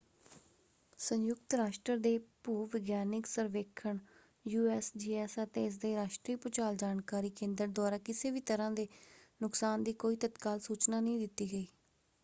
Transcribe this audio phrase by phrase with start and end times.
[0.99, 3.97] ਸੰਯੁਕਤ ਰਾਸ਼ਟਰ ਦੇ ਭੂ-ਵਿਗਿਆਨਕ ਸਰਵੇਖਣ
[4.45, 8.87] ਯੂਐਸਜੀਐਸ ਅਤੇ ਇਸਦੇ ਰਾਸ਼ਟਰੀ ਭੂਚਾਲ ਜਾਣਕਾਰੀ ਕੇਂਦਰ ਦੁਆਰਾ ਕਿਸੇ ਵੀ ਤਰ੍ਹਾਂ ਦੇ
[9.41, 11.65] ਨੁਕਸਾਨ ਦੀ ਕੋਈ ਤਤਕਾਲ ਸੂਚਨਾ ਨਹੀਂ ਦਿੱਤੀ ਗਈ।